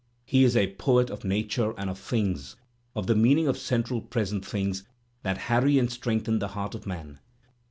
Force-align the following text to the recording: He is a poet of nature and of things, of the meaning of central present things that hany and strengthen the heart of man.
He 0.25 0.43
is 0.43 0.57
a 0.57 0.73
poet 0.77 1.11
of 1.11 1.23
nature 1.23 1.75
and 1.77 1.87
of 1.87 1.99
things, 1.99 2.55
of 2.95 3.05
the 3.05 3.13
meaning 3.13 3.47
of 3.47 3.55
central 3.55 4.01
present 4.01 4.43
things 4.43 4.83
that 5.21 5.37
hany 5.37 5.77
and 5.77 5.91
strengthen 5.91 6.39
the 6.39 6.47
heart 6.57 6.73
of 6.73 6.87
man. 6.87 7.19